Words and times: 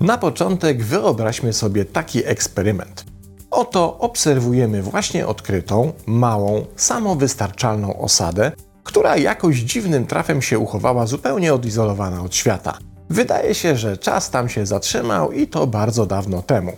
Na 0.00 0.18
początek 0.18 0.84
wyobraźmy 0.84 1.52
sobie 1.52 1.84
taki 1.84 2.26
eksperyment. 2.26 3.04
Oto 3.50 3.98
obserwujemy 3.98 4.82
właśnie 4.82 5.26
odkrytą, 5.26 5.92
małą, 6.06 6.64
samowystarczalną 6.76 7.98
osadę, 7.98 8.52
która 8.82 9.16
jakoś 9.16 9.56
dziwnym 9.56 10.06
trafem 10.06 10.42
się 10.42 10.58
uchowała 10.58 11.06
zupełnie 11.06 11.54
odizolowana 11.54 12.22
od 12.22 12.34
świata. 12.34 12.78
Wydaje 13.10 13.54
się, 13.54 13.76
że 13.76 13.98
czas 13.98 14.30
tam 14.30 14.48
się 14.48 14.66
zatrzymał 14.66 15.32
i 15.32 15.46
to 15.46 15.66
bardzo 15.66 16.06
dawno 16.06 16.42
temu. 16.42 16.72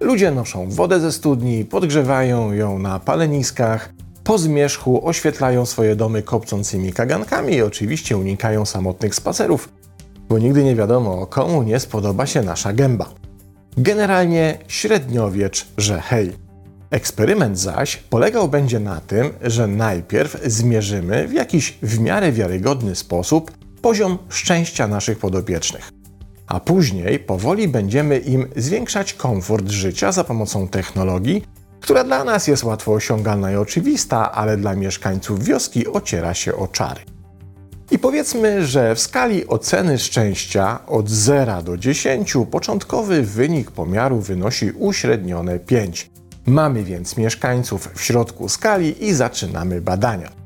Ludzie 0.00 0.30
noszą 0.30 0.70
wodę 0.70 1.00
ze 1.00 1.12
studni, 1.12 1.64
podgrzewają 1.64 2.52
ją 2.52 2.78
na 2.78 3.00
paleniskach, 3.00 3.92
po 4.24 4.38
zmierzchu 4.38 5.06
oświetlają 5.06 5.66
swoje 5.66 5.96
domy 5.96 6.22
kopcącymi 6.22 6.92
kagankami 6.92 7.54
i 7.54 7.62
oczywiście 7.62 8.16
unikają 8.16 8.66
samotnych 8.66 9.14
spacerów, 9.14 9.68
bo 10.28 10.38
nigdy 10.38 10.64
nie 10.64 10.76
wiadomo, 10.76 11.26
komu 11.26 11.62
nie 11.62 11.80
spodoba 11.80 12.26
się 12.26 12.42
nasza 12.42 12.72
gęba. 12.72 13.10
Generalnie 13.76 14.58
średniowiecz, 14.68 15.66
że 15.76 16.00
hej. 16.00 16.32
Eksperyment 16.90 17.58
zaś 17.58 17.96
polegał 17.96 18.48
będzie 18.48 18.80
na 18.80 19.00
tym, 19.00 19.30
że 19.42 19.66
najpierw 19.66 20.40
zmierzymy 20.46 21.28
w 21.28 21.32
jakiś 21.32 21.78
w 21.82 22.00
miarę 22.00 22.32
wiarygodny 22.32 22.96
sposób 22.96 23.50
poziom 23.82 24.18
szczęścia 24.28 24.88
naszych 24.88 25.18
podopiecznych. 25.18 25.97
A 26.48 26.60
później 26.60 27.18
powoli 27.18 27.68
będziemy 27.68 28.18
im 28.18 28.46
zwiększać 28.56 29.14
komfort 29.14 29.68
życia 29.68 30.12
za 30.12 30.24
pomocą 30.24 30.68
technologii, 30.68 31.44
która 31.80 32.04
dla 32.04 32.24
nas 32.24 32.46
jest 32.46 32.64
łatwo 32.64 32.92
osiągalna 32.92 33.52
i 33.52 33.56
oczywista, 33.56 34.32
ale 34.32 34.56
dla 34.56 34.74
mieszkańców 34.74 35.44
wioski 35.44 35.86
ociera 35.86 36.34
się 36.34 36.54
o 36.54 36.68
czary. 36.68 37.00
I 37.90 37.98
powiedzmy, 37.98 38.66
że 38.66 38.94
w 38.94 39.00
skali 39.00 39.46
oceny 39.46 39.98
szczęścia 39.98 40.86
od 40.86 41.10
0 41.10 41.62
do 41.62 41.76
10 41.76 42.34
początkowy 42.50 43.22
wynik 43.22 43.70
pomiaru 43.70 44.20
wynosi 44.20 44.70
uśrednione 44.70 45.58
5. 45.58 46.10
Mamy 46.46 46.84
więc 46.84 47.16
mieszkańców 47.16 47.88
w 47.94 48.02
środku 48.02 48.48
skali 48.48 49.04
i 49.04 49.14
zaczynamy 49.14 49.80
badania. 49.80 50.37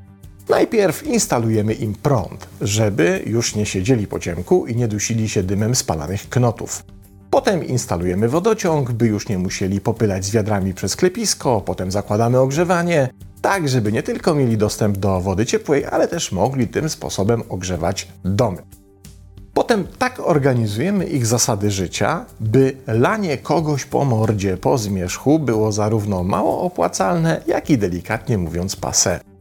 Najpierw 0.53 1.07
instalujemy 1.07 1.75
im 1.75 1.95
prąd, 1.95 2.49
żeby 2.61 3.23
już 3.27 3.55
nie 3.55 3.67
siedzieli 3.67 4.07
po 4.07 4.19
ciemku 4.19 4.67
i 4.67 4.77
nie 4.77 4.89
dusili 4.89 5.29
się 5.29 5.43
dymem 5.43 5.75
spalanych 5.75 6.29
knotów. 6.29 6.85
Potem 7.31 7.65
instalujemy 7.67 8.29
wodociąg, 8.29 8.93
by 8.93 9.07
już 9.07 9.29
nie 9.29 9.39
musieli 9.39 9.81
popylać 9.81 10.25
z 10.25 10.31
wiadrami 10.31 10.75
przez 10.75 10.97
klepisko, 10.97 11.61
potem 11.61 11.91
zakładamy 11.91 12.41
ogrzewanie, 12.41 13.09
tak 13.43 13.69
żeby 13.69 13.93
nie 13.93 14.03
tylko 14.03 14.35
mieli 14.35 14.57
dostęp 14.57 14.99
do 14.99 15.21
wody 15.21 15.47
ciepłej, 15.47 15.85
ale 15.85 16.09
też 16.09 16.33
mogli 16.33 16.69
tym 16.69 16.89
sposobem 16.89 17.43
ogrzewać 17.49 18.09
domy. 18.25 18.63
Potem 19.55 19.87
tak 19.99 20.21
organizujemy 20.21 21.07
ich 21.07 21.27
zasady 21.27 21.71
życia, 21.71 22.25
by 22.41 22.77
lanie 22.87 23.39
kogoś 23.39 23.85
po 23.85 24.05
mordzie, 24.05 24.57
po 24.57 24.79
zmierzchu 24.79 25.39
było 25.39 25.73
zarówno 25.73 26.25
mało 26.25 26.61
opłacalne, 26.61 27.41
jak 27.47 27.71
i 27.71 27.79
delikatnie 27.79 28.39
mówiąc 28.39 28.77
passe. 28.77 29.32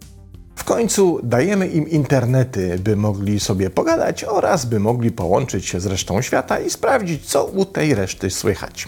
W 0.61 0.63
końcu 0.63 1.19
dajemy 1.23 1.67
im 1.67 1.89
internety, 1.89 2.79
by 2.79 2.95
mogli 2.95 3.39
sobie 3.39 3.69
pogadać 3.69 4.23
oraz 4.23 4.65
by 4.65 4.79
mogli 4.79 5.11
połączyć 5.11 5.65
się 5.65 5.79
z 5.79 5.85
resztą 5.85 6.21
świata 6.21 6.59
i 6.59 6.69
sprawdzić, 6.69 7.25
co 7.25 7.45
u 7.45 7.65
tej 7.65 7.95
reszty 7.95 8.29
słychać. 8.29 8.87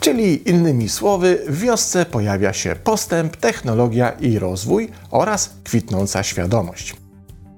Czyli 0.00 0.50
innymi 0.50 0.88
słowy, 0.88 1.38
w 1.48 1.60
wiosce 1.60 2.06
pojawia 2.06 2.52
się 2.52 2.76
postęp, 2.84 3.36
technologia 3.36 4.10
i 4.10 4.38
rozwój 4.38 4.88
oraz 5.10 5.50
kwitnąca 5.64 6.22
świadomość. 6.22 6.96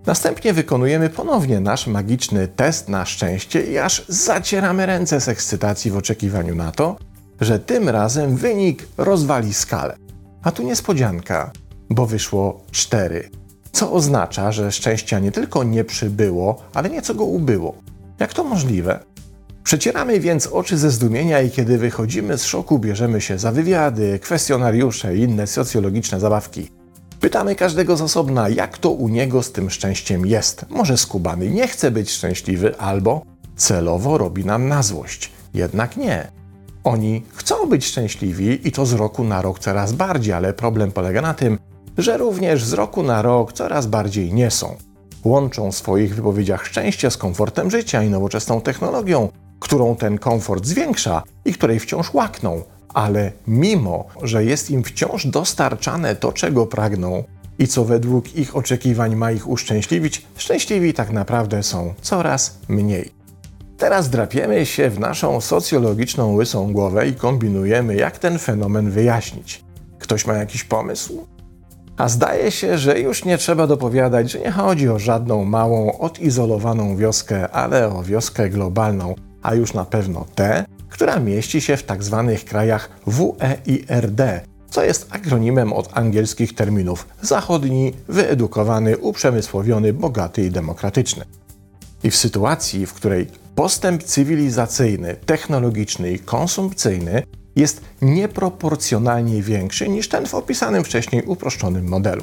Następnie 0.06 0.53
wykonujemy 0.53 1.11
ponownie 1.11 1.61
nasz 1.61 1.86
magiczny 1.86 2.48
test 2.48 2.89
na 2.89 3.05
szczęście 3.06 3.63
i 3.63 3.79
aż 3.79 4.05
zacieramy 4.08 4.86
ręce 4.86 5.20
z 5.20 5.29
ekscytacji 5.29 5.91
w 5.91 5.97
oczekiwaniu 5.97 6.55
na 6.55 6.73
to, 6.73 6.97
że 7.41 7.58
tym 7.58 7.89
razem 7.89 8.36
wynik 8.36 8.86
rozwali 8.97 9.55
skalę. 9.55 9.97
A 10.42 10.51
tu 10.51 10.63
niespodzianka, 10.63 11.51
bo 11.91 12.07
wyszło 12.07 12.61
4, 12.70 13.30
co 13.74 13.92
oznacza, 13.92 14.52
że 14.52 14.73
szczęścia 14.73 15.18
nie 15.18 15.33
tylko 15.33 15.64
nie 15.64 15.85
przybyło, 15.85 16.62
ale 16.74 16.90
nieco 16.90 17.14
go 17.14 17.24
ubyło. 17.24 17.74
Jak 18.18 18.33
to 18.33 18.45
możliwe? 18.45 19.01
Przecieramy 19.64 20.20
więc 20.20 20.46
oczy 20.46 20.77
ze 20.77 20.90
zdumienia 20.90 21.40
i 21.40 21.51
kiedy 21.51 21.79
wychodzimy 21.79 22.39
z 22.39 22.45
szoku, 22.45 22.79
bierzemy 22.79 23.20
się 23.20 23.39
za 23.39 23.52
wywiady, 23.52 24.18
kwestionariusze 24.18 25.17
i 25.17 25.20
inne 25.20 25.46
socjologiczne 25.46 26.20
zabawki. 26.20 26.68
Pytamy 27.20 27.55
każdego 27.55 27.96
z 27.96 28.02
osobna, 28.02 28.48
jak 28.48 28.79
to 28.79 28.90
u 28.90 29.08
niego 29.08 29.42
z 29.42 29.52
tym 29.52 29.70
szczęściem 29.70 30.27
jest. 30.27 30.67
Może 30.70 30.96
skubany 30.96 31.51
nie 31.51 31.68
chce 31.68 31.91
być 31.91 32.11
szczęśliwy, 32.11 32.79
albo 32.79 33.23
celowo 33.56 34.18
robi 34.18 34.45
nam 34.45 34.68
na 34.68 34.83
złość. 34.83 35.33
Jednak 35.55 35.96
nie. 35.96 36.29
Oni 36.85 37.23
chcą 37.35 37.68
być 37.68 37.86
szczęśliwi 37.86 38.68
i 38.68 38.73
to 38.73 38.86
z 38.86 38.92
roku 38.92 39.24
na 39.24 39.42
rok 39.42 39.58
coraz 39.58 39.92
bardziej, 39.92 40.33
ale 40.33 40.52
problem 40.52 40.92
polega 40.92 41.23
na 41.23 41.35
tym, 41.35 41.58
że 41.98 42.16
również 42.16 42.64
z 42.64 42.72
roku 42.72 43.02
na 43.02 43.22
rok 43.22 43.52
coraz 43.52 43.86
bardziej 43.86 44.34
nie 44.34 44.50
są. 44.50 44.77
Łączą 45.24 45.72
w 45.72 45.77
swoich 45.77 46.14
wypowiedziach 46.14 46.66
szczęście 46.66 47.10
z 47.10 47.16
komfortem 47.16 47.70
życia 47.70 48.02
i 48.02 48.10
nowoczesną 48.10 48.60
technologią, 48.60 49.28
którą 49.60 49.96
ten 49.96 50.18
komfort 50.18 50.66
zwiększa 50.66 51.22
i 51.44 51.52
której 51.52 51.80
wciąż 51.80 52.14
łakną, 52.14 52.62
ale 52.94 53.32
mimo, 53.46 54.05
że 54.22 54.44
jest 54.44 54.70
im 54.70 54.84
wciąż 54.84 55.27
dostarczane 55.27 56.16
to, 56.16 56.32
czego 56.32 56.66
pragną 56.66 57.24
i 57.58 57.66
co 57.66 57.84
według 57.84 58.36
ich 58.36 58.56
oczekiwań 58.56 59.16
ma 59.16 59.32
ich 59.32 59.48
uszczęśliwić, 59.48 60.26
szczęśliwi 60.36 60.94
tak 60.94 61.11
naprawdę 61.11 61.62
są 61.62 61.94
coraz 62.02 62.58
mniej. 62.68 63.12
Teraz 63.78 64.11
drapiemy 64.11 64.66
się 64.66 64.90
w 64.90 64.98
naszą 64.98 65.40
socjologiczną 65.40 66.34
łysą 66.34 66.72
głowę 66.72 67.08
i 67.08 67.14
kombinujemy, 67.14 67.94
jak 67.94 68.18
ten 68.18 68.38
fenomen 68.38 68.90
wyjaśnić. 68.90 69.64
Ktoś 69.98 70.26
ma 70.26 70.34
jakiś 70.34 70.64
pomysł? 70.64 71.33
A 71.96 72.08
zdaje 72.08 72.50
się, 72.50 72.78
że 72.78 73.00
już 73.00 73.24
nie 73.24 73.38
trzeba 73.38 73.66
dopowiadać, 73.66 74.30
że 74.30 74.38
nie 74.38 74.50
chodzi 74.50 74.88
o 74.88 74.98
żadną 74.98 75.44
małą, 75.44 75.98
odizolowaną 75.98 76.96
wioskę, 76.96 77.50
ale 77.50 77.88
o 77.88 78.02
wioskę 78.02 78.50
globalną, 78.50 79.14
a 79.42 79.55
już 79.55 79.74
na 79.74 79.84
pewno 79.84 80.27
tę, 80.34 80.64
która 80.88 81.20
mieści 81.20 81.60
się 81.60 81.77
w 81.77 81.82
tzw. 81.82 82.30
Tak 82.30 82.44
krajach 82.44 82.90
WEIRD, 83.06 84.20
co 84.70 84.84
jest 84.84 85.06
akronimem 85.10 85.72
od 85.72 85.98
angielskich 85.98 86.55
terminów 86.55 87.08
zachodni, 87.22 87.92
wyedukowany, 88.08 88.98
uprzemysłowiony, 88.98 89.92
bogaty 89.92 90.44
i 90.44 90.50
demokratyczny. 90.50 91.24
I 92.02 92.11
w 92.11 92.16
sytuacji, 92.16 92.86
w 92.86 92.94
której 92.94 93.26
postęp 93.55 94.02
cywilizacyjny, 94.02 95.16
technologiczny 95.26 96.12
i 96.12 96.18
konsumpcyjny 96.18 97.22
jest 97.57 97.81
nieproporcjonalnie 98.03 99.42
większy 99.42 99.89
niż 99.89 100.09
ten 100.09 100.27
w 100.27 100.35
opisanym 100.35 100.85
wcześniej 100.85 101.23
uproszczonym 101.23 101.89
modelu. 101.89 102.23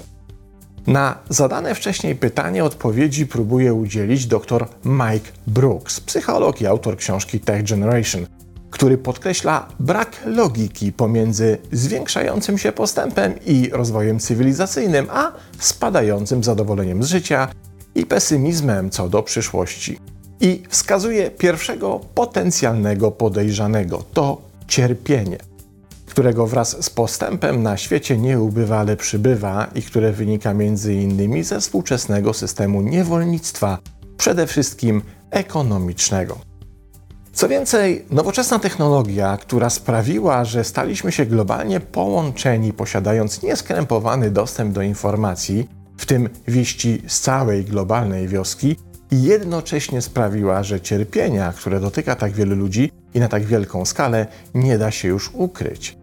Na 0.88 1.18
zadane 1.30 1.76
wcześniej 1.76 2.16
pytanie 2.16 2.64
odpowiedzi 2.64 3.28
próbuje 3.28 3.74
udzielić 3.74 4.26
dr 4.26 4.68
Mike 4.86 5.32
Brooks, 5.48 6.00
psycholog 6.00 6.62
i 6.62 6.68
autor 6.68 6.98
książki 6.98 7.40
Tech 7.40 7.64
Generation, 7.64 8.26
który 8.70 8.98
podkreśla 8.98 9.68
brak 9.80 10.22
logiki 10.26 10.92
pomiędzy 10.92 11.58
zwiększającym 11.72 12.58
się 12.58 12.72
postępem 12.72 13.34
i 13.46 13.70
rozwojem 13.74 14.20
cywilizacyjnym, 14.20 15.08
a 15.10 15.32
spadającym 15.60 16.44
zadowoleniem 16.44 17.04
z 17.04 17.08
życia 17.08 17.48
i 17.96 18.06
pesymizmem 18.06 18.90
co 18.90 19.10
do 19.10 19.24
przyszłości. 19.24 20.00
I 20.40 20.64
wskazuje 20.70 21.32
pierwszego 21.32 22.00
potencjalnego 22.16 23.12
podejrzanego 23.12 24.04
to 24.14 24.51
cierpienie 24.72 25.38
którego 26.06 26.48
wraz 26.48 26.84
z 26.86 26.90
postępem 26.90 27.64
na 27.64 27.78
świecie 27.78 28.18
nie 28.18 28.40
ubywa, 28.40 28.80
ale 28.80 28.98
przybywa 28.98 29.68
i 29.76 29.82
które 29.82 30.12
wynika 30.12 30.54
innymi 30.90 31.44
ze 31.44 31.60
współczesnego 31.60 32.34
systemu 32.34 32.82
niewolnictwa, 32.82 33.78
przede 34.18 34.48
wszystkim 34.48 35.02
ekonomicznego. 35.30 36.38
Co 37.34 37.50
więcej, 37.50 38.06
nowoczesna 38.10 38.60
technologia, 38.60 39.38
która 39.38 39.70
sprawiła, 39.70 40.46
że 40.46 40.64
staliśmy 40.64 41.12
się 41.12 41.26
globalnie 41.26 41.80
połączeni, 41.80 42.74
posiadając 42.74 43.44
nieskrępowany 43.44 44.32
dostęp 44.32 44.74
do 44.74 44.82
informacji, 44.82 45.68
w 45.98 46.06
tym 46.06 46.30
wieści 46.48 47.02
z 47.08 47.20
całej 47.20 47.66
globalnej 47.66 48.28
wioski, 48.28 48.76
jednocześnie 49.12 50.02
sprawiła, 50.02 50.64
że 50.64 50.82
cierpienia, 50.82 51.54
które 51.54 51.80
dotyka 51.80 52.16
tak 52.16 52.32
wielu 52.32 52.56
ludzi 52.56 52.92
i 53.14 53.20
na 53.20 53.28
tak 53.28 53.46
wielką 53.46 53.86
skalę, 53.86 54.28
nie 54.54 54.78
da 54.78 54.92
się 54.92 55.08
już 55.08 55.32
ukryć. 55.34 55.98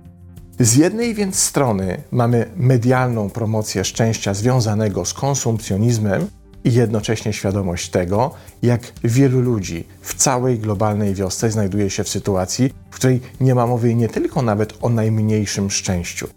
Z 0.60 0.76
jednej 0.76 1.14
więc 1.14 1.38
strony 1.38 2.02
mamy 2.10 2.50
medialną 2.56 3.30
promocję 3.30 3.84
szczęścia 3.84 4.34
związanego 4.34 5.04
z 5.04 5.14
konsumpcjonizmem 5.14 6.26
i 6.64 6.72
jednocześnie 6.72 7.32
świadomość 7.32 7.90
tego, 7.90 8.30
jak 8.62 8.92
wielu 9.04 9.40
ludzi 9.40 9.84
w 10.00 10.14
całej 10.14 10.58
globalnej 10.58 11.14
wiosce 11.14 11.50
znajduje 11.50 11.90
się 11.90 12.04
w 12.04 12.08
sytuacji, 12.08 12.72
w 12.90 12.94
której 12.94 13.20
nie 13.40 13.54
ma 13.54 13.66
mowy 13.66 13.94
nie 13.94 14.08
tylko 14.08 14.42
nawet 14.42 14.74
o 14.80 14.88
najmniejszym 14.88 15.70
szczęściu. 15.70 16.28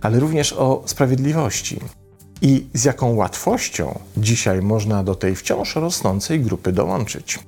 ale 0.00 0.20
również 0.20 0.52
o 0.52 0.82
sprawiedliwości. 0.86 1.80
I 2.42 2.66
z 2.74 2.84
jaką 2.84 3.14
łatwością 3.14 3.98
dzisiaj 4.16 4.62
można 4.62 5.04
do 5.04 5.14
tej 5.14 5.36
wciąż 5.36 5.76
rosnącej 5.76 6.40
grupy 6.40 6.72
dołączyć. 6.72 7.38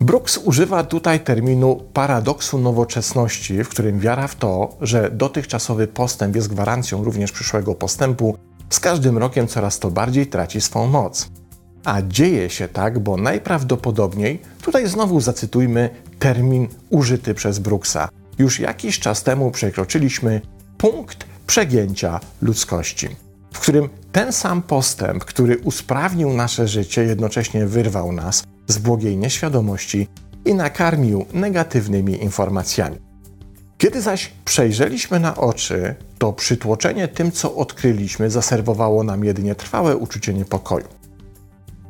Brooks 0.00 0.38
używa 0.38 0.84
tutaj 0.84 1.20
terminu 1.20 1.76
paradoksu 1.92 2.58
nowoczesności, 2.58 3.64
w 3.64 3.68
którym 3.68 4.00
wiara 4.00 4.28
w 4.28 4.36
to, 4.36 4.76
że 4.80 5.10
dotychczasowy 5.10 5.86
postęp 5.86 6.36
jest 6.36 6.48
gwarancją 6.48 7.04
również 7.04 7.32
przyszłego 7.32 7.74
postępu, 7.74 8.38
z 8.70 8.80
każdym 8.80 9.18
rokiem 9.18 9.48
coraz 9.48 9.78
to 9.78 9.90
bardziej 9.90 10.26
traci 10.26 10.60
swą 10.60 10.86
moc. 10.86 11.28
A 11.84 12.02
dzieje 12.02 12.50
się 12.50 12.68
tak, 12.68 12.98
bo 12.98 13.16
najprawdopodobniej, 13.16 14.42
tutaj 14.62 14.88
znowu 14.88 15.20
zacytujmy 15.20 15.90
termin 16.18 16.68
użyty 16.90 17.34
przez 17.34 17.58
Brooksa. 17.58 18.08
Już 18.38 18.60
jakiś 18.60 18.98
czas 18.98 19.22
temu 19.22 19.50
przekroczyliśmy 19.50 20.40
punkt 20.78 21.26
przegięcia 21.46 22.20
ludzkości, 22.42 23.08
którym 23.68 23.88
ten 24.12 24.32
sam 24.32 24.62
postęp, 24.62 25.24
który 25.24 25.58
usprawnił 25.58 26.32
nasze 26.32 26.68
życie, 26.68 27.04
jednocześnie 27.04 27.66
wyrwał 27.66 28.12
nas 28.12 28.44
z 28.66 28.78
błogiej 28.78 29.16
nieświadomości 29.16 30.08
i 30.44 30.54
nakarmił 30.54 31.26
negatywnymi 31.32 32.22
informacjami. 32.22 32.96
Kiedy 33.78 34.02
zaś 34.02 34.32
przejrzeliśmy 34.44 35.20
na 35.20 35.36
oczy, 35.36 35.94
to 36.18 36.32
przytłoczenie 36.32 37.08
tym, 37.08 37.32
co 37.32 37.54
odkryliśmy, 37.54 38.30
zaserwowało 38.30 39.04
nam 39.04 39.24
jedynie 39.24 39.54
trwałe 39.54 39.96
uczucie 39.96 40.34
niepokoju. 40.34 40.86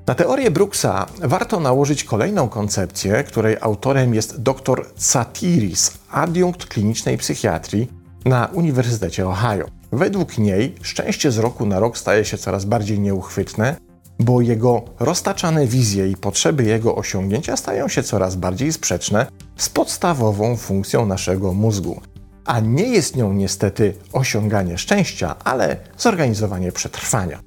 Na 0.07 0.15
teorię 0.15 0.51
Brooksa 0.51 1.07
warto 1.21 1.61
nałożyć 1.61 2.05
kolejną 2.05 2.49
koncepcję, 2.49 3.25
której 3.25 3.57
autorem 3.61 4.15
jest 4.15 4.43
dr 4.43 4.87
Satiris, 4.97 5.99
adiunkt 6.11 6.67
klinicznej 6.67 7.19
psychiatrii 7.19 7.89
na 8.25 8.47
Uniwersytecie 8.47 9.29
Ohio. 9.29 9.78
Według 9.93 10.39
niej 10.39 10.75
szczęście 10.83 11.33
z 11.33 11.39
roku 11.39 11.67
na 11.67 11.81
rok 11.81 11.99
staje 11.99 12.25
się 12.25 12.39
coraz 12.39 12.65
bardziej 12.65 13.01
nieuchwytne, 13.01 13.77
bo 14.19 14.41
jego 14.41 14.83
roztaczane 15.01 15.67
wizje 15.67 16.11
i 16.11 16.17
potrzeby 16.17 16.65
jego 16.65 16.97
osiągnięcia 16.97 17.57
stają 17.57 17.89
się 17.89 18.03
coraz 18.03 18.37
bardziej 18.37 18.73
sprzeczne 18.73 19.27
z 19.57 19.69
podstawową 19.69 20.57
funkcją 20.57 21.07
naszego 21.07 21.55
mózgu. 21.55 22.01
A 22.45 22.61
nie 22.61 22.89
jest 22.89 23.17
nią 23.17 23.33
niestety 23.33 23.95
osiąganie 24.13 24.79
szczęścia, 24.79 25.37
ale 25.45 25.77
zorganizowanie 25.99 26.73
przetrwania. 26.73 27.41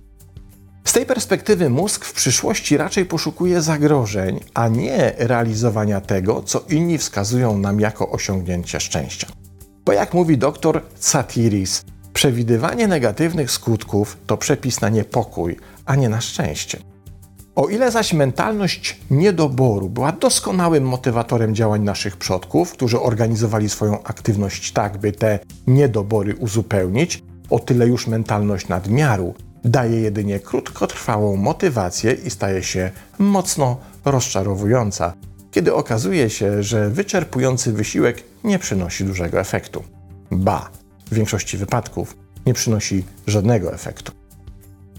Z 0.84 0.94
tej 0.94 1.06
perspektywy 1.06 1.70
mózg 1.70 2.06
w 2.06 2.14
przyszłości 2.14 2.78
raczej 2.78 3.06
poszukuje 3.06 3.62
zagrożeń, 3.62 4.40
a 4.54 4.68
nie 4.68 5.14
realizowania 5.18 6.02
tego, 6.02 6.42
co 6.42 6.64
inni 6.70 6.98
wskazują 6.98 7.58
nam 7.58 7.80
jako 7.80 8.10
osiągnięcie 8.10 8.80
szczęścia. 8.80 9.28
Bo 9.86 9.94
jak 9.94 10.14
mówi 10.14 10.38
dr 10.38 10.82
Satiris, 10.96 11.84
przewidywanie 12.22 12.88
negatywnych 12.88 13.52
skutków 13.52 14.18
to 14.28 14.38
przepis 14.38 14.82
na 14.82 14.90
niepokój, 14.90 15.58
a 15.86 15.96
nie 15.96 16.10
na 16.10 16.22
szczęście. 16.22 16.78
O 17.56 17.68
ile 17.68 17.92
zaś 17.92 18.14
mentalność 18.14 19.00
niedoboru 19.12 19.90
była 19.90 20.12
doskonałym 20.12 20.84
motywatorem 20.84 21.56
działań 21.56 21.84
naszych 21.84 22.18
przodków, 22.18 22.72
którzy 22.72 23.00
organizowali 23.00 23.70
swoją 23.70 24.04
aktywność 24.04 24.72
tak, 24.72 24.98
by 24.98 25.12
te 25.12 25.40
niedobory 25.68 26.36
uzupełnić, 26.36 27.24
o 27.50 27.60
tyle 27.60 27.88
już 27.88 28.08
mentalność 28.08 28.68
nadmiaru 28.68 29.34
daje 29.66 30.02
jedynie 30.02 30.40
krótkotrwałą 30.40 31.36
motywację 31.36 32.12
i 32.14 32.30
staje 32.30 32.64
się 32.64 32.92
mocno 33.20 33.78
rozczarowująca, 34.06 35.14
kiedy 35.52 35.74
okazuje 35.74 36.30
się, 36.30 36.64
że 36.64 36.90
wyczerpujący 36.90 37.74
wysiłek 37.74 38.24
nie 38.44 38.60
przynosi 38.60 39.04
dużego 39.04 39.40
efektu. 39.40 39.84
Ba, 40.32 40.81
w 41.12 41.16
większości 41.16 41.58
wypadków 41.58 42.18
nie 42.46 42.54
przynosi 42.54 43.04
żadnego 43.28 43.74
efektu. 43.74 44.12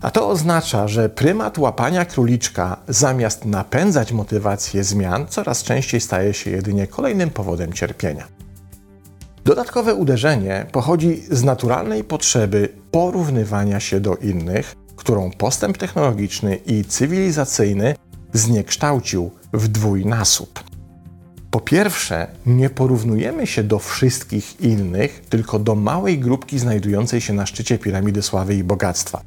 A 0.02 0.10
to 0.10 0.28
oznacza, 0.28 0.88
że 0.88 1.08
prymat 1.08 1.58
łapania 1.58 2.04
króliczka 2.04 2.76
zamiast 2.88 3.44
napędzać 3.44 4.12
motywację 4.12 4.84
zmian 4.84 5.26
coraz 5.26 5.62
częściej 5.62 6.00
staje 6.00 6.34
się 6.34 6.50
jedynie 6.50 6.86
kolejnym 6.86 7.30
powodem 7.30 7.72
cierpienia. 7.72 8.26
Dodatkowe 9.44 9.94
uderzenie 9.94 10.66
pochodzi 10.72 11.22
z 11.30 11.44
naturalnej 11.44 12.04
potrzeby 12.04 12.68
porównywania 12.90 13.80
się 13.80 14.00
do 14.00 14.16
innych, 14.16 14.74
którą 14.96 15.30
postęp 15.30 15.78
technologiczny 15.78 16.56
i 16.56 16.84
cywilizacyjny 16.84 17.94
zniekształcił 18.32 19.30
w 19.52 19.68
dwójnasób. 19.68 20.71
Po 21.52 21.60
pierwsze, 21.60 22.26
nie 22.46 22.70
porównujemy 22.70 23.46
się 23.46 23.62
do 23.62 23.78
wszystkich 23.78 24.60
innych, 24.60 25.22
tylko 25.28 25.58
do 25.58 25.74
małej 25.74 26.18
grupki 26.18 26.58
znajdującej 26.58 27.20
się 27.20 27.32
na 27.32 27.46
szczycie 27.46 27.78
piramidy 27.78 28.22
sławy 28.22 28.54
i 28.54 28.64
bogactwa. 28.64 29.22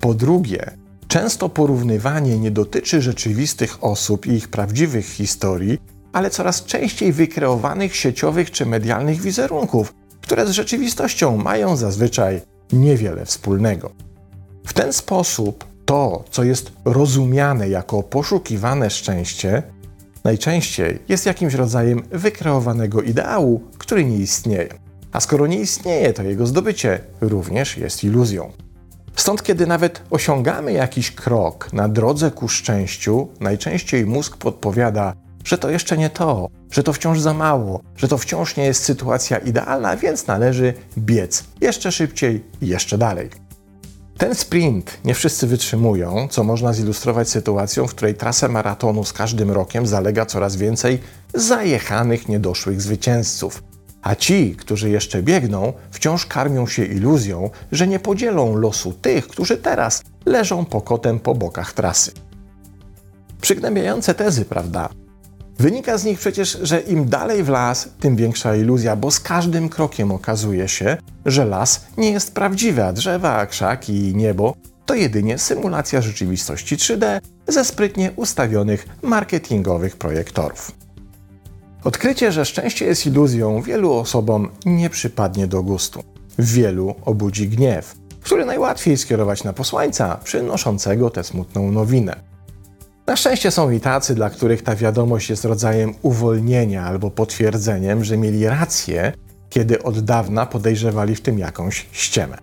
Po 0.00 0.14
drugie, 0.14 0.70
często 1.08 1.48
porównywanie 1.48 2.38
nie 2.38 2.50
dotyczy 2.50 3.02
rzeczywistych 3.02 3.84
osób 3.84 4.26
i 4.26 4.30
ich 4.30 4.48
prawdziwych 4.48 5.06
historii, 5.06 5.78
ale 6.12 6.30
coraz 6.30 6.64
częściej 6.64 7.12
wykreowanych 7.12 7.96
sieciowych 7.96 8.50
czy 8.50 8.66
medialnych 8.66 9.20
wizerunków, 9.20 9.94
które 10.20 10.46
z 10.46 10.50
rzeczywistością 10.50 11.36
mają 11.36 11.76
zazwyczaj 11.76 12.40
niewiele 12.72 13.24
wspólnego. 13.24 13.90
W 14.66 14.72
ten 14.72 14.92
sposób 14.92 15.64
to, 15.84 16.24
co 16.30 16.44
jest 16.44 16.72
rozumiane 16.84 17.68
jako 17.68 18.02
poszukiwane 18.02 18.90
szczęście, 18.90 19.62
najczęściej 20.24 20.98
jest 21.08 21.26
jakimś 21.26 21.54
rodzajem 21.54 22.02
wykreowanego 22.10 23.02
ideału, 23.02 23.62
który 23.78 24.04
nie 24.04 24.16
istnieje. 24.16 24.68
A 25.12 25.20
skoro 25.20 25.46
nie 25.46 25.60
istnieje, 25.60 26.12
to 26.12 26.22
jego 26.22 26.46
zdobycie 26.46 27.00
również 27.20 27.76
jest 27.76 28.04
iluzją. 28.04 28.52
Stąd, 29.16 29.42
kiedy 29.42 29.66
nawet 29.66 30.02
osiągamy 30.10 30.72
jakiś 30.72 31.10
krok 31.10 31.72
na 31.72 31.88
drodze 31.88 32.30
ku 32.30 32.48
szczęściu, 32.48 33.28
najczęściej 33.40 34.06
mózg 34.06 34.36
podpowiada, 34.36 35.14
że 35.44 35.58
to 35.58 35.70
jeszcze 35.70 35.98
nie 35.98 36.10
to, 36.10 36.48
że 36.70 36.82
to 36.82 36.92
wciąż 36.92 37.20
za 37.20 37.34
mało, 37.34 37.82
że 37.96 38.08
to 38.08 38.18
wciąż 38.18 38.56
nie 38.56 38.64
jest 38.64 38.84
sytuacja 38.84 39.38
idealna, 39.38 39.96
więc 39.96 40.26
należy 40.26 40.74
biec 40.98 41.44
jeszcze 41.60 41.92
szybciej 41.92 42.44
i 42.60 42.68
jeszcze 42.68 42.98
dalej. 42.98 43.30
Ten 44.18 44.34
sprint 44.34 44.98
nie 45.04 45.14
wszyscy 45.14 45.46
wytrzymują, 45.46 46.28
co 46.30 46.44
można 46.44 46.72
zilustrować 46.72 47.28
sytuacją, 47.28 47.86
w 47.86 47.94
której 47.94 48.14
trasę 48.14 48.48
maratonu 48.48 49.04
z 49.04 49.12
każdym 49.12 49.50
rokiem 49.50 49.86
zalega 49.86 50.26
coraz 50.26 50.56
więcej 50.56 50.98
zajechanych, 51.34 52.28
niedoszłych 52.28 52.82
zwycięzców. 52.82 53.62
A 54.02 54.14
ci, 54.14 54.56
którzy 54.56 54.90
jeszcze 54.90 55.22
biegną, 55.22 55.72
wciąż 55.90 56.26
karmią 56.26 56.66
się 56.66 56.84
iluzją, 56.84 57.50
że 57.72 57.86
nie 57.86 57.98
podzielą 57.98 58.56
losu 58.56 58.92
tych, 58.92 59.28
którzy 59.28 59.56
teraz 59.56 60.02
leżą 60.26 60.64
pokotem 60.64 61.20
po 61.20 61.34
bokach 61.34 61.72
trasy. 61.72 62.12
Przygnębiające 63.40 64.14
tezy, 64.14 64.44
prawda? 64.44 64.88
Wynika 65.58 65.98
z 65.98 66.04
nich 66.04 66.18
przecież, 66.18 66.58
że 66.62 66.80
im 66.80 67.08
dalej 67.08 67.44
w 67.44 67.48
las, 67.48 67.88
tym 68.00 68.16
większa 68.16 68.56
iluzja, 68.56 68.96
bo 68.96 69.10
z 69.10 69.20
każdym 69.20 69.68
krokiem 69.68 70.12
okazuje 70.12 70.68
się, 70.68 70.96
że 71.26 71.44
las 71.44 71.86
nie 71.96 72.10
jest 72.10 72.34
prawdziwy, 72.34 72.84
a 72.84 72.92
drzewa, 72.92 73.46
krzaki 73.46 74.08
i 74.08 74.16
niebo 74.16 74.54
to 74.86 74.94
jedynie 74.94 75.38
symulacja 75.38 76.02
rzeczywistości 76.02 76.76
3D 76.76 77.20
ze 77.48 77.64
sprytnie 77.64 78.12
ustawionych 78.16 78.86
marketingowych 79.02 79.96
projektorów. 79.96 80.72
Odkrycie, 81.84 82.32
że 82.32 82.44
szczęście 82.44 82.84
jest 82.84 83.06
iluzją, 83.06 83.62
wielu 83.62 83.92
osobom 83.92 84.50
nie 84.66 84.90
przypadnie 84.90 85.46
do 85.46 85.62
gustu. 85.62 86.02
Wielu 86.38 86.94
obudzi 87.04 87.48
gniew, 87.48 87.94
który 88.22 88.44
najłatwiej 88.44 88.96
skierować 88.96 89.44
na 89.44 89.52
posłańca 89.52 90.16
przynoszącego 90.24 91.10
tę 91.10 91.24
smutną 91.24 91.72
nowinę. 91.72 92.33
Na 93.06 93.16
szczęście 93.16 93.50
są 93.50 93.70
i 93.70 93.80
tacy, 93.80 94.14
dla 94.14 94.30
których 94.30 94.62
ta 94.62 94.76
wiadomość 94.76 95.30
jest 95.30 95.44
rodzajem 95.44 95.94
uwolnienia 96.02 96.84
albo 96.84 97.10
potwierdzeniem, 97.10 98.04
że 98.04 98.16
mieli 98.16 98.46
rację, 98.46 99.12
kiedy 99.50 99.82
od 99.82 100.00
dawna 100.00 100.46
podejrzewali 100.46 101.14
w 101.14 101.20
tym 101.20 101.38
jakąś 101.38 101.86
ściemę. 101.92 102.38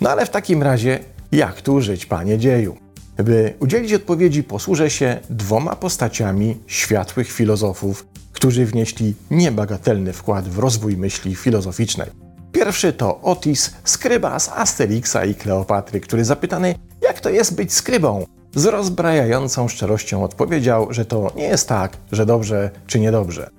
No 0.00 0.10
ale 0.10 0.26
w 0.26 0.30
takim 0.30 0.62
razie, 0.62 0.98
jak 1.32 1.60
tu 1.60 1.80
żyć, 1.80 2.06
panie 2.06 2.38
dzieju? 2.38 2.76
By 3.16 3.54
udzielić 3.60 3.92
odpowiedzi, 3.92 4.42
posłużę 4.42 4.90
się 4.90 5.18
dwoma 5.30 5.76
postaciami 5.76 6.56
światłych 6.66 7.32
filozofów, 7.32 8.06
którzy 8.32 8.66
wnieśli 8.66 9.14
niebagatelny 9.30 10.12
wkład 10.12 10.48
w 10.48 10.58
rozwój 10.58 10.96
myśli 10.96 11.36
filozoficznej. 11.36 12.10
Pierwszy 12.52 12.92
to 12.92 13.20
Otis, 13.20 13.74
skryba 13.84 14.38
z 14.38 14.48
Asterixa 14.48 15.24
i 15.30 15.34
Kleopatry, 15.34 16.00
który 16.00 16.24
zapytany, 16.24 16.74
jak 17.02 17.20
to 17.20 17.30
jest 17.30 17.54
być 17.54 17.72
skrybą, 17.72 18.26
z 18.54 18.66
rozbrajającą 18.66 19.68
szczerością 19.68 20.24
odpowiedział, 20.24 20.86
że 20.90 21.04
to 21.04 21.32
nie 21.36 21.44
jest 21.44 21.68
tak, 21.68 21.96
że 22.12 22.26
dobrze 22.26 22.70
czy 22.86 23.00
niedobrze. 23.00 23.50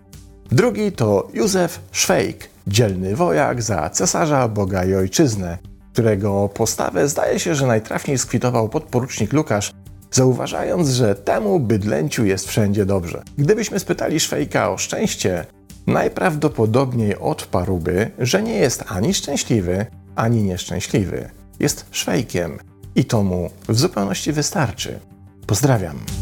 Drugi 0.51 0.91
to 0.91 1.27
Józef 1.33 1.79
Szwejk, 1.91 2.49
dzielny 2.67 3.15
wojak 3.15 3.61
za 3.61 3.89
cesarza, 3.89 4.47
Boga 4.47 4.85
i 4.85 4.95
ojczyznę, 4.95 5.57
którego 5.93 6.49
postawę 6.49 7.07
zdaje 7.07 7.39
się, 7.39 7.55
że 7.55 7.67
najtrafniej 7.67 8.17
skwitował 8.17 8.69
podporucznik 8.69 9.33
Lukasz, 9.33 9.73
zauważając, 10.11 10.89
że 10.89 11.15
temu 11.15 11.59
bydlęciu 11.59 12.25
jest 12.25 12.47
wszędzie 12.47 12.85
dobrze. 12.85 13.23
Gdybyśmy 13.37 13.79
spytali 13.79 14.19
Szwejka 14.19 14.71
o 14.71 14.77
szczęście, 14.77 15.45
najprawdopodobniej 15.87 17.17
odparłby, 17.17 18.11
że 18.19 18.43
nie 18.43 18.55
jest 18.55 18.83
ani 18.87 19.13
szczęśliwy, 19.13 19.85
ani 20.15 20.43
nieszczęśliwy. 20.43 21.29
Jest 21.59 21.85
szwejkiem 21.91 22.59
i 22.95 23.05
to 23.05 23.23
mu 23.23 23.49
w 23.69 23.79
zupełności 23.79 24.31
wystarczy. 24.31 24.99
Pozdrawiam. 25.47 26.20